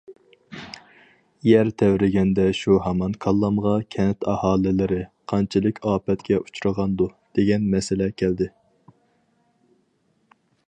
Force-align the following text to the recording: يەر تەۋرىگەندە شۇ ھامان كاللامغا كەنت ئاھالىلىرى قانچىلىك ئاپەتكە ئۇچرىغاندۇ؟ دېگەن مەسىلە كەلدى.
يەر 1.47 1.67
تەۋرىگەندە 1.81 2.45
شۇ 2.59 2.77
ھامان 2.85 3.13
كاللامغا 3.25 3.73
كەنت 3.95 4.27
ئاھالىلىرى 4.31 5.01
قانچىلىك 5.33 5.81
ئاپەتكە 5.91 6.39
ئۇچرىغاندۇ؟ 6.41 7.09
دېگەن 7.41 7.71
مەسىلە 7.75 8.09
كەلدى. 8.23 8.49